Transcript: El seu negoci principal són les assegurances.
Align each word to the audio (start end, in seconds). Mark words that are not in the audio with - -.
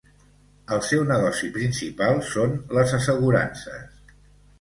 El 0.77 0.79
seu 0.85 1.03
negoci 1.09 1.49
principal 1.57 2.17
són 2.29 2.55
les 2.79 2.95
assegurances. 2.99 4.01